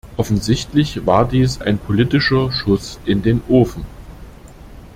[0.17, 3.85] Offensichtlich war dies ein politischer Schuss in den Ofen.